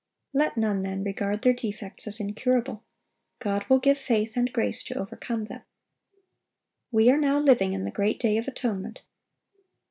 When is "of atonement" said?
8.37-9.03